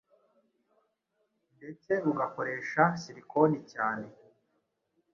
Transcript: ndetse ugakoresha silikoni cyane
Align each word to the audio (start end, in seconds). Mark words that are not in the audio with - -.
ndetse 1.57 1.91
ugakoresha 2.09 2.83
silikoni 3.01 3.59
cyane 3.71 4.05